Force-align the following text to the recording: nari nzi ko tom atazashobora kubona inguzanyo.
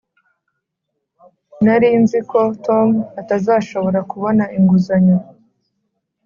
nari 1.63 1.89
nzi 2.01 2.19
ko 2.29 2.39
tom 2.65 2.87
atazashobora 3.21 3.99
kubona 4.11 4.43
inguzanyo. 4.57 5.17